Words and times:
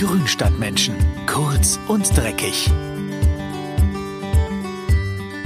Grünstadtmenschen. 0.00 0.94
Kurz 1.26 1.78
und 1.86 2.16
dreckig. 2.16 2.70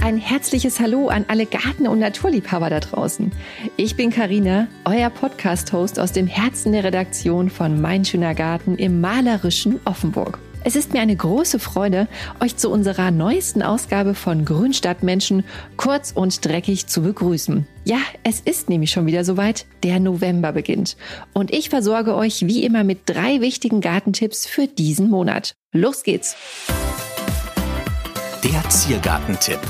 Ein 0.00 0.16
herzliches 0.16 0.78
Hallo 0.78 1.08
an 1.08 1.24
alle 1.26 1.46
Garten- 1.46 1.88
und 1.88 1.98
Naturliebhaber 1.98 2.70
da 2.70 2.78
draußen. 2.78 3.32
Ich 3.76 3.96
bin 3.96 4.10
Karina, 4.10 4.68
euer 4.84 5.10
Podcast-Host 5.10 5.98
aus 5.98 6.12
dem 6.12 6.28
Herzen 6.28 6.70
der 6.70 6.84
Redaktion 6.84 7.50
von 7.50 7.80
Mein 7.80 8.04
schöner 8.04 8.36
Garten 8.36 8.76
im 8.76 9.00
malerischen 9.00 9.80
Offenburg. 9.86 10.38
Es 10.66 10.76
ist 10.76 10.94
mir 10.94 11.02
eine 11.02 11.14
große 11.14 11.58
Freude, 11.58 12.08
euch 12.40 12.56
zu 12.56 12.70
unserer 12.70 13.10
neuesten 13.10 13.62
Ausgabe 13.62 14.14
von 14.14 14.46
Grünstadtmenschen 14.46 15.44
kurz 15.76 16.10
und 16.10 16.42
dreckig 16.42 16.86
zu 16.86 17.02
begrüßen. 17.02 17.66
Ja, 17.84 17.98
es 18.22 18.40
ist 18.40 18.70
nämlich 18.70 18.90
schon 18.90 19.04
wieder 19.04 19.24
soweit, 19.24 19.66
der 19.82 20.00
November 20.00 20.52
beginnt. 20.52 20.96
Und 21.34 21.52
ich 21.52 21.68
versorge 21.68 22.14
euch 22.14 22.46
wie 22.46 22.64
immer 22.64 22.82
mit 22.82 23.00
drei 23.04 23.42
wichtigen 23.42 23.82
Gartentipps 23.82 24.46
für 24.46 24.66
diesen 24.66 25.10
Monat. 25.10 25.54
Los 25.72 26.02
geht's! 26.02 26.34
Der 28.42 28.68
Ziergartentipp. 28.70 29.60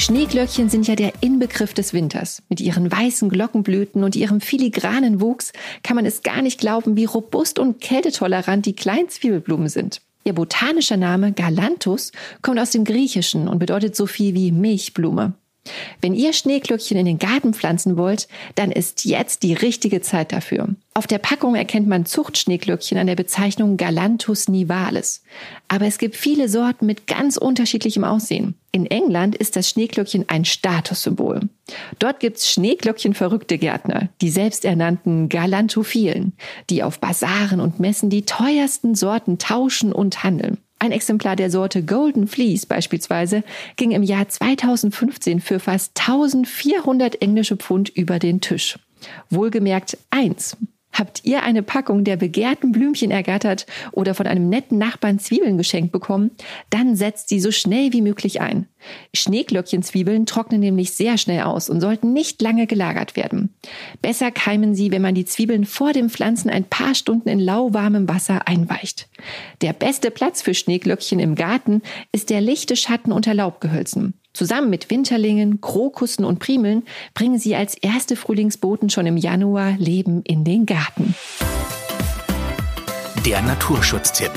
Schneeglöckchen 0.00 0.70
sind 0.70 0.88
ja 0.88 0.96
der 0.96 1.12
Inbegriff 1.20 1.74
des 1.74 1.92
Winters. 1.92 2.42
Mit 2.48 2.58
ihren 2.62 2.90
weißen 2.90 3.28
Glockenblüten 3.28 4.02
und 4.02 4.16
ihrem 4.16 4.40
filigranen 4.40 5.20
Wuchs 5.20 5.52
kann 5.82 5.94
man 5.94 6.06
es 6.06 6.22
gar 6.22 6.40
nicht 6.40 6.58
glauben, 6.58 6.96
wie 6.96 7.04
robust 7.04 7.58
und 7.58 7.82
kältetolerant 7.82 8.64
die 8.64 8.74
kleinen 8.74 9.10
Zwiebelblumen 9.10 9.68
sind. 9.68 10.00
Ihr 10.24 10.32
botanischer 10.32 10.96
Name 10.96 11.32
Galanthus 11.32 12.12
kommt 12.40 12.58
aus 12.58 12.70
dem 12.70 12.86
Griechischen 12.86 13.46
und 13.46 13.58
bedeutet 13.58 13.94
so 13.94 14.06
viel 14.06 14.34
wie 14.34 14.52
Milchblume. 14.52 15.34
Wenn 16.00 16.14
ihr 16.14 16.32
Schneeglöckchen 16.32 16.96
in 16.96 17.06
den 17.06 17.18
Garten 17.18 17.52
pflanzen 17.52 17.96
wollt, 17.96 18.28
dann 18.54 18.72
ist 18.72 19.04
jetzt 19.04 19.42
die 19.42 19.52
richtige 19.52 20.00
Zeit 20.00 20.32
dafür. 20.32 20.68
Auf 20.94 21.06
der 21.06 21.18
Packung 21.18 21.54
erkennt 21.54 21.86
man 21.86 22.06
Zuchtschneeglöckchen 22.06 22.98
an 22.98 23.06
der 23.06 23.14
Bezeichnung 23.14 23.76
Galanthus 23.76 24.48
nivalis. 24.48 25.22
Aber 25.68 25.86
es 25.86 25.98
gibt 25.98 26.16
viele 26.16 26.48
Sorten 26.48 26.86
mit 26.86 27.06
ganz 27.06 27.36
unterschiedlichem 27.36 28.04
Aussehen. 28.04 28.54
In 28.72 28.86
England 28.86 29.36
ist 29.36 29.56
das 29.56 29.68
Schneeglöckchen 29.68 30.28
ein 30.28 30.44
Statussymbol. 30.44 31.40
Dort 31.98 32.20
gibt's 32.20 32.50
Schneeglöckchen-verrückte 32.50 33.58
Gärtner, 33.58 34.08
die 34.20 34.30
selbsternannten 34.30 35.28
Galantophilen, 35.28 36.32
die 36.70 36.82
auf 36.82 37.00
Basaren 37.00 37.60
und 37.60 37.80
Messen 37.80 38.10
die 38.10 38.24
teuersten 38.24 38.94
Sorten 38.94 39.38
tauschen 39.38 39.92
und 39.92 40.24
handeln. 40.24 40.58
Ein 40.82 40.92
Exemplar 40.92 41.36
der 41.36 41.50
Sorte 41.50 41.82
Golden 41.82 42.26
Fleece 42.26 42.64
beispielsweise 42.64 43.44
ging 43.76 43.90
im 43.90 44.02
Jahr 44.02 44.26
2015 44.26 45.40
für 45.40 45.60
fast 45.60 45.92
1400 46.00 47.20
englische 47.20 47.56
Pfund 47.56 47.90
über 47.90 48.18
den 48.18 48.40
Tisch. 48.40 48.78
Wohlgemerkt 49.28 49.98
eins. 50.08 50.56
Habt 50.92 51.24
ihr 51.24 51.42
eine 51.42 51.62
Packung 51.62 52.04
der 52.04 52.16
begehrten 52.16 52.72
Blümchen 52.72 53.10
ergattert 53.10 53.66
oder 53.92 54.14
von 54.14 54.26
einem 54.26 54.48
netten 54.48 54.76
Nachbarn 54.78 55.18
Zwiebeln 55.18 55.56
geschenkt 55.56 55.92
bekommen? 55.92 56.32
Dann 56.68 56.96
setzt 56.96 57.28
sie 57.28 57.40
so 57.40 57.50
schnell 57.52 57.92
wie 57.92 58.02
möglich 58.02 58.40
ein. 58.40 58.66
Schneeglöckchenzwiebeln 59.14 60.26
trocknen 60.26 60.60
nämlich 60.60 60.92
sehr 60.92 61.18
schnell 61.18 61.42
aus 61.42 61.70
und 61.70 61.80
sollten 61.80 62.12
nicht 62.12 62.42
lange 62.42 62.66
gelagert 62.66 63.14
werden. 63.14 63.54
Besser 64.02 64.30
keimen 64.30 64.74
sie, 64.74 64.90
wenn 64.90 65.02
man 65.02 65.14
die 65.14 65.24
Zwiebeln 65.24 65.64
vor 65.64 65.92
dem 65.92 66.10
Pflanzen 66.10 66.50
ein 66.50 66.64
paar 66.64 66.94
Stunden 66.94 67.28
in 67.28 67.40
lauwarmem 67.40 68.08
Wasser 68.08 68.48
einweicht. 68.48 69.08
Der 69.62 69.72
beste 69.72 70.10
Platz 70.10 70.42
für 70.42 70.54
Schneeglöckchen 70.54 71.20
im 71.20 71.34
Garten 71.34 71.82
ist 72.12 72.30
der 72.30 72.40
lichte 72.40 72.76
Schatten 72.76 73.12
unter 73.12 73.34
Laubgehölzen. 73.34 74.14
Zusammen 74.32 74.70
mit 74.70 74.90
Winterlingen, 74.90 75.60
Krokussen 75.60 76.24
und 76.24 76.38
Primeln 76.38 76.84
bringen 77.14 77.38
sie 77.38 77.56
als 77.56 77.74
erste 77.74 78.14
Frühlingsboten 78.14 78.88
schon 78.88 79.06
im 79.06 79.16
Januar 79.16 79.72
Leben 79.76 80.22
in 80.22 80.44
den 80.44 80.66
Garten. 80.66 81.14
Der 83.26 83.42
Naturschutztipp. 83.42 84.30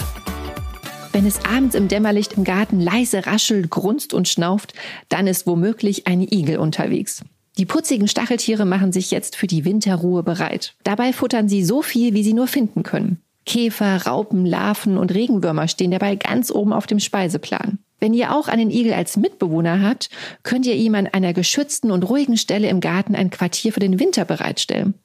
Wenn 1.11 1.27
es 1.27 1.45
abends 1.45 1.75
im 1.75 1.87
Dämmerlicht 1.87 2.33
im 2.33 2.43
Garten 2.43 2.79
leise 2.79 3.27
raschelt, 3.27 3.69
grunzt 3.69 4.15
und 4.15 4.27
schnauft, 4.27 4.73
dann 5.09 5.27
ist 5.27 5.45
womöglich 5.45 6.07
ein 6.07 6.21
Igel 6.21 6.57
unterwegs. 6.57 7.23
Die 7.59 7.67
putzigen 7.67 8.07
Stacheltiere 8.07 8.65
machen 8.65 8.91
sich 8.91 9.11
jetzt 9.11 9.35
für 9.35 9.45
die 9.45 9.63
Winterruhe 9.63 10.23
bereit. 10.23 10.73
Dabei 10.83 11.13
futtern 11.13 11.47
sie 11.47 11.63
so 11.63 11.83
viel, 11.83 12.15
wie 12.15 12.23
sie 12.23 12.33
nur 12.33 12.47
finden 12.47 12.81
können. 12.81 13.21
Käfer, 13.45 14.07
Raupen, 14.07 14.43
Larven 14.43 14.97
und 14.97 15.13
Regenwürmer 15.13 15.67
stehen 15.67 15.91
dabei 15.91 16.15
ganz 16.15 16.49
oben 16.49 16.73
auf 16.73 16.87
dem 16.87 16.99
Speiseplan. 16.99 17.77
Wenn 18.03 18.13
ihr 18.13 18.35
auch 18.35 18.49
einen 18.49 18.69
Igel 18.69 18.91
als 18.91 19.15
Mitbewohner 19.15 19.81
habt, 19.81 20.09
könnt 20.43 20.65
ihr 20.65 20.75
ihm 20.75 20.93
an 20.93 21.07
einer 21.07 21.31
geschützten 21.31 21.89
und 21.89 22.03
ruhigen 22.03 22.35
Stelle 22.35 22.67
im 22.67 22.81
Garten 22.81 23.15
ein 23.15 23.29
Quartier 23.29 23.71
für 23.71 23.79
den 23.79 23.97
Winter 23.97 24.25
bereitstellen. 24.25 24.95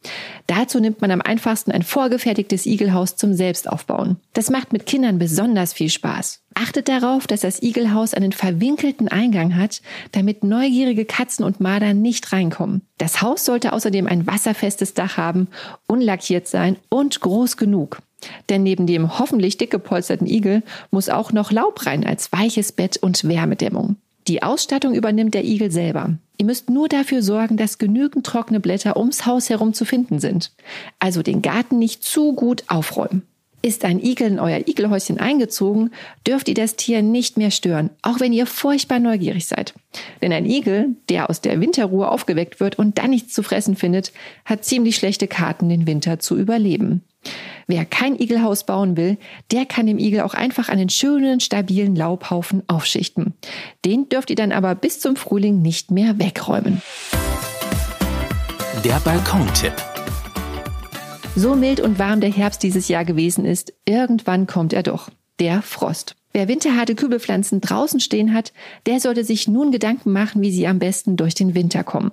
Dazu 0.48 0.80
nimmt 0.80 1.00
man 1.00 1.12
am 1.12 1.20
einfachsten 1.20 1.70
ein 1.70 1.84
vorgefertigtes 1.84 2.66
Igelhaus 2.66 3.14
zum 3.14 3.34
Selbstaufbauen. 3.34 4.16
Das 4.32 4.50
macht 4.50 4.72
mit 4.72 4.84
Kindern 4.86 5.20
besonders 5.20 5.74
viel 5.74 5.90
Spaß. 5.90 6.42
Achtet 6.54 6.88
darauf, 6.88 7.28
dass 7.28 7.42
das 7.42 7.62
Igelhaus 7.62 8.14
einen 8.14 8.32
verwinkelten 8.32 9.06
Eingang 9.06 9.54
hat, 9.54 9.80
damit 10.10 10.42
neugierige 10.42 11.04
Katzen 11.04 11.44
und 11.44 11.60
Marder 11.60 11.94
nicht 11.94 12.32
reinkommen. 12.32 12.82
Das 12.98 13.22
Haus 13.22 13.44
sollte 13.44 13.74
außerdem 13.74 14.08
ein 14.08 14.26
wasserfestes 14.26 14.94
Dach 14.94 15.16
haben, 15.16 15.46
unlackiert 15.86 16.48
sein 16.48 16.74
und 16.88 17.20
groß 17.20 17.56
genug. 17.58 17.98
Denn 18.48 18.62
neben 18.62 18.86
dem 18.86 19.18
hoffentlich 19.18 19.56
dick 19.58 19.70
gepolsterten 19.70 20.26
Igel 20.26 20.62
muss 20.90 21.08
auch 21.08 21.32
noch 21.32 21.52
Laub 21.52 21.86
rein 21.86 22.06
als 22.06 22.32
weiches 22.32 22.72
Bett 22.72 22.96
und 22.96 23.26
Wärmedämmung. 23.28 23.96
Die 24.28 24.42
Ausstattung 24.42 24.94
übernimmt 24.94 25.34
der 25.34 25.44
Igel 25.44 25.70
selber. 25.70 26.18
Ihr 26.36 26.44
müsst 26.44 26.68
nur 26.68 26.88
dafür 26.88 27.22
sorgen, 27.22 27.56
dass 27.56 27.78
genügend 27.78 28.26
trockene 28.26 28.60
Blätter 28.60 28.96
ums 28.96 29.24
Haus 29.26 29.48
herum 29.48 29.72
zu 29.72 29.84
finden 29.84 30.20
sind. 30.20 30.52
Also 30.98 31.22
den 31.22 31.40
Garten 31.42 31.78
nicht 31.78 32.04
zu 32.04 32.34
gut 32.34 32.64
aufräumen. 32.68 33.22
Ist 33.60 33.84
ein 33.84 33.98
Igel 33.98 34.28
in 34.28 34.38
euer 34.38 34.68
Igelhäuschen 34.68 35.18
eingezogen, 35.18 35.90
dürft 36.24 36.48
ihr 36.48 36.54
das 36.54 36.76
Tier 36.76 37.02
nicht 37.02 37.38
mehr 37.38 37.50
stören, 37.50 37.90
auch 38.02 38.20
wenn 38.20 38.32
ihr 38.32 38.46
furchtbar 38.46 39.00
neugierig 39.00 39.46
seid. 39.46 39.74
Denn 40.22 40.32
ein 40.32 40.46
Igel, 40.46 40.94
der 41.08 41.28
aus 41.28 41.40
der 41.40 41.60
Winterruhe 41.60 42.08
aufgeweckt 42.08 42.60
wird 42.60 42.78
und 42.78 42.98
dann 42.98 43.10
nichts 43.10 43.34
zu 43.34 43.42
fressen 43.42 43.74
findet, 43.74 44.12
hat 44.44 44.64
ziemlich 44.64 44.94
schlechte 44.94 45.26
Karten, 45.26 45.68
den 45.68 45.88
Winter 45.88 46.20
zu 46.20 46.36
überleben. 46.36 47.02
Wer 47.70 47.84
kein 47.84 48.18
Igelhaus 48.18 48.64
bauen 48.64 48.96
will, 48.96 49.18
der 49.52 49.66
kann 49.66 49.84
dem 49.84 49.98
Igel 49.98 50.22
auch 50.22 50.32
einfach 50.32 50.70
einen 50.70 50.88
schönen, 50.88 51.38
stabilen 51.38 51.94
Laubhaufen 51.94 52.62
aufschichten. 52.66 53.34
Den 53.84 54.08
dürft 54.08 54.30
ihr 54.30 54.36
dann 54.36 54.52
aber 54.52 54.74
bis 54.74 55.00
zum 55.00 55.16
Frühling 55.16 55.60
nicht 55.60 55.90
mehr 55.90 56.18
wegräumen. 56.18 56.80
Der 58.82 58.98
Balkontipp. 59.00 59.74
So 61.36 61.54
mild 61.54 61.80
und 61.80 61.98
warm 61.98 62.22
der 62.22 62.32
Herbst 62.32 62.62
dieses 62.62 62.88
Jahr 62.88 63.04
gewesen 63.04 63.44
ist, 63.44 63.74
irgendwann 63.84 64.46
kommt 64.46 64.72
er 64.72 64.82
doch. 64.82 65.10
Der 65.38 65.60
Frost. 65.60 66.17
Wer 66.32 66.46
winterharte 66.46 66.94
Kübelpflanzen 66.94 67.60
draußen 67.60 68.00
stehen 68.00 68.34
hat, 68.34 68.52
der 68.86 69.00
sollte 69.00 69.24
sich 69.24 69.48
nun 69.48 69.72
Gedanken 69.72 70.12
machen, 70.12 70.42
wie 70.42 70.50
sie 70.50 70.66
am 70.66 70.78
besten 70.78 71.16
durch 71.16 71.34
den 71.34 71.54
Winter 71.54 71.84
kommen. 71.84 72.12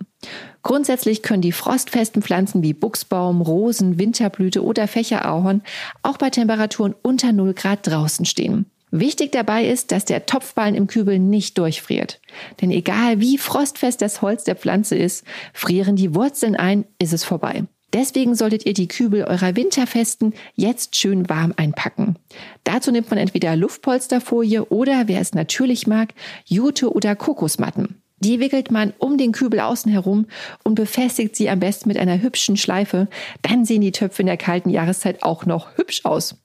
Grundsätzlich 0.64 1.22
können 1.22 1.42
die 1.42 1.52
frostfesten 1.52 2.22
Pflanzen 2.22 2.64
wie 2.64 2.74
Buchsbaum, 2.74 3.42
Rosen, 3.42 4.00
Winterblüte 4.00 4.64
oder 4.64 4.88
Fächerahorn 4.88 5.62
auch 6.02 6.18
bei 6.18 6.30
Temperaturen 6.30 6.96
unter 7.02 7.34
0 7.34 7.54
Grad 7.54 7.86
draußen 7.86 8.26
stehen. 8.26 8.66
Wichtig 8.92 9.34
dabei 9.34 9.66
ist, 9.66 9.92
dass 9.92 10.06
der 10.06 10.26
Topfballen 10.26 10.74
im 10.74 10.88
Kübel 10.88 11.20
nicht 11.20 11.58
durchfriert. 11.58 12.22
Denn 12.62 12.72
egal 12.72 13.20
wie 13.20 13.38
frostfest 13.38 14.02
das 14.02 14.22
Holz 14.22 14.46
der 14.46 14.56
Pflanze 14.56 14.96
ist, 14.96 15.26
frieren 15.54 15.98
die 15.98 16.16
Wurzeln 16.16 16.56
ein, 16.56 16.86
ist 16.98 17.12
es 17.12 17.26
vorbei. 17.26 17.66
Deswegen 17.96 18.36
solltet 18.36 18.66
ihr 18.66 18.74
die 18.74 18.90
Kübel 18.90 19.24
eurer 19.24 19.56
Winterfesten 19.56 20.34
jetzt 20.56 20.98
schön 20.98 21.30
warm 21.30 21.54
einpacken. 21.56 22.18
Dazu 22.66 22.92
nimmt 22.92 23.10
man 23.10 23.18
entweder 23.18 23.56
Luftpolsterfolie 23.56 24.66
oder, 24.66 25.08
wer 25.08 25.22
es 25.22 25.34
natürlich 25.34 25.88
mag, 25.88 26.14
Jute 26.44 26.92
oder 26.92 27.16
Kokosmatten. 27.16 28.02
Die 28.20 28.42
wickelt 28.42 28.70
man 28.70 28.92
um 28.98 29.18
den 29.18 29.32
Kübel 29.32 29.62
außen 29.62 29.90
herum 29.90 30.26
und 30.66 30.76
befestigt 30.76 31.38
sie 31.38 31.50
am 31.50 31.62
besten 31.62 31.88
mit 31.88 31.98
einer 31.98 32.22
hübschen 32.22 32.58
Schleife. 32.58 33.08
Dann 33.42 33.64
sehen 33.64 33.80
die 33.80 33.94
Töpfe 33.94 34.24
in 34.24 34.28
der 34.28 34.36
kalten 34.36 34.70
Jahreszeit 34.70 35.24
auch 35.24 35.46
noch 35.46 35.78
hübsch 35.78 36.04
aus. 36.04 36.36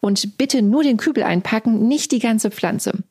Und 0.00 0.38
bitte 0.38 0.62
nur 0.62 0.82
den 0.82 0.96
Kübel 0.96 1.24
einpacken, 1.24 1.86
nicht 1.88 2.10
die 2.10 2.20
ganze 2.20 2.50
Pflanze. 2.50 3.04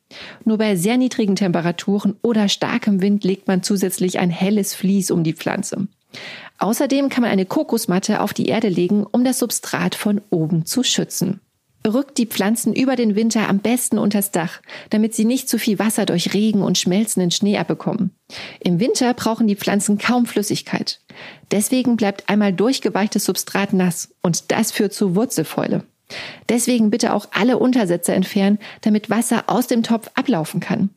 Nur 0.44 0.58
bei 0.58 0.74
sehr 0.74 0.96
niedrigen 0.96 1.36
Temperaturen 1.36 2.16
oder 2.22 2.48
starkem 2.48 3.00
Wind 3.00 3.22
legt 3.22 3.46
man 3.46 3.62
zusätzlich 3.62 4.18
ein 4.18 4.30
helles 4.30 4.74
Vlies 4.74 5.12
um 5.12 5.22
die 5.22 5.34
Pflanze. 5.34 5.86
Außerdem 6.58 7.08
kann 7.08 7.22
man 7.22 7.30
eine 7.30 7.46
Kokosmatte 7.46 8.20
auf 8.20 8.32
die 8.32 8.46
Erde 8.46 8.68
legen, 8.68 9.04
um 9.04 9.24
das 9.24 9.38
Substrat 9.38 9.94
von 9.94 10.20
oben 10.30 10.64
zu 10.66 10.82
schützen. 10.82 11.40
Rückt 11.86 12.18
die 12.18 12.26
Pflanzen 12.26 12.74
über 12.74 12.96
den 12.96 13.14
Winter 13.14 13.48
am 13.48 13.60
besten 13.60 13.98
unters 13.98 14.32
Dach, 14.32 14.60
damit 14.90 15.14
sie 15.14 15.24
nicht 15.24 15.48
zu 15.48 15.58
viel 15.58 15.78
Wasser 15.78 16.04
durch 16.04 16.34
Regen 16.34 16.62
und 16.62 16.78
schmelzenden 16.78 17.30
Schnee 17.30 17.58
abbekommen. 17.58 18.10
Im 18.58 18.80
Winter 18.80 19.14
brauchen 19.14 19.46
die 19.46 19.54
Pflanzen 19.54 19.98
kaum 19.98 20.26
Flüssigkeit. 20.26 21.00
Deswegen 21.52 21.96
bleibt 21.96 22.28
einmal 22.28 22.52
durchgeweichtes 22.52 23.24
Substrat 23.24 23.72
nass 23.72 24.08
und 24.20 24.50
das 24.50 24.72
führt 24.72 24.94
zu 24.94 25.14
Wurzelfäule. 25.14 25.84
Deswegen 26.48 26.90
bitte 26.90 27.12
auch 27.12 27.28
alle 27.32 27.58
Untersätze 27.58 28.14
entfernen, 28.14 28.58
damit 28.80 29.10
Wasser 29.10 29.44
aus 29.46 29.66
dem 29.66 29.82
Topf 29.82 30.10
ablaufen 30.14 30.60
kann. 30.60 30.90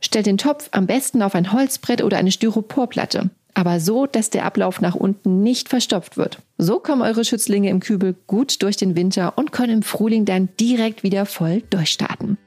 Stellt 0.00 0.26
den 0.26 0.38
Topf 0.38 0.68
am 0.72 0.86
besten 0.86 1.22
auf 1.22 1.34
ein 1.34 1.52
Holzbrett 1.52 2.02
oder 2.02 2.16
eine 2.16 2.32
Styroporplatte. 2.32 3.30
Aber 3.58 3.80
so, 3.80 4.06
dass 4.06 4.30
der 4.30 4.44
Ablauf 4.44 4.80
nach 4.80 4.94
unten 4.94 5.42
nicht 5.42 5.68
verstopft 5.68 6.16
wird. 6.16 6.38
So 6.58 6.78
kommen 6.78 7.02
eure 7.02 7.24
Schützlinge 7.24 7.70
im 7.70 7.80
Kübel 7.80 8.14
gut 8.28 8.62
durch 8.62 8.76
den 8.76 8.94
Winter 8.94 9.36
und 9.36 9.50
können 9.50 9.78
im 9.78 9.82
Frühling 9.82 10.24
dann 10.24 10.48
direkt 10.60 11.02
wieder 11.02 11.26
voll 11.26 11.64
durchstarten. 11.68 12.38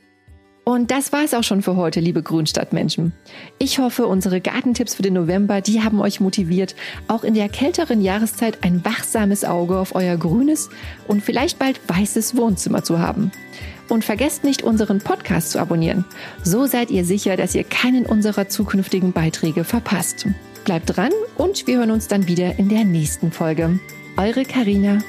Und 0.63 0.89
das 0.89 1.11
war 1.11 1.25
es 1.25 1.33
auch 1.33 1.43
schon 1.43 1.63
für 1.63 1.75
heute, 1.75 1.99
liebe 1.99 2.23
Grünstadtmenschen. 2.23 3.11
Ich 3.59 3.79
hoffe, 3.79 4.07
unsere 4.07 4.39
Gartentipps 4.39 4.95
für 4.95 5.01
den 5.01 5.15
November, 5.15 5.59
die 5.59 5.83
haben 5.83 5.99
euch 5.99 6.21
motiviert, 6.21 6.75
auch 7.09 7.25
in 7.25 7.33
der 7.33 7.49
kälteren 7.49 8.01
Jahreszeit 8.01 8.59
ein 8.61 8.85
wachsames 8.85 9.43
Auge 9.43 9.79
auf 9.79 9.95
euer 9.95 10.15
grünes 10.15 10.69
und 11.09 11.21
vielleicht 11.21 11.59
bald 11.59 11.81
weißes 11.89 12.37
Wohnzimmer 12.37 12.85
zu 12.85 12.99
haben. 12.99 13.31
Und 13.89 14.05
vergesst 14.05 14.45
nicht, 14.45 14.63
unseren 14.63 14.99
Podcast 14.99 15.51
zu 15.51 15.59
abonnieren. 15.59 16.05
So 16.41 16.67
seid 16.67 16.89
ihr 16.89 17.03
sicher, 17.03 17.35
dass 17.35 17.53
ihr 17.53 17.65
keinen 17.65 18.05
unserer 18.05 18.47
zukünftigen 18.47 19.11
Beiträge 19.11 19.65
verpasst. 19.65 20.25
Bleibt 20.65 20.95
dran 20.95 21.11
und 21.37 21.65
wir 21.67 21.79
hören 21.79 21.91
uns 21.91 22.07
dann 22.07 22.27
wieder 22.27 22.59
in 22.59 22.69
der 22.69 22.85
nächsten 22.85 23.31
Folge. 23.31 23.79
Eure 24.17 24.45
Karina. 24.45 24.99